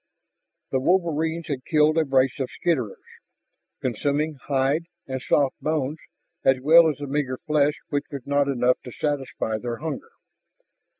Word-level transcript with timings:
The 0.71 0.79
wolverines 0.79 1.45
had 1.45 1.63
killed 1.63 1.95
a 1.95 2.05
brace 2.05 2.39
of 2.39 2.49
skitterers, 2.49 3.05
consuming 3.83 4.39
hide 4.47 4.85
and 5.05 5.21
soft 5.21 5.61
bones 5.61 5.99
as 6.43 6.59
well 6.59 6.89
as 6.89 6.97
the 6.97 7.05
meager 7.05 7.37
flesh 7.45 7.75
which 7.89 8.05
was 8.09 8.25
not 8.25 8.47
enough 8.47 8.81
to 8.81 8.91
satisfy 8.91 9.59
their 9.59 9.77
hunger. 9.77 10.09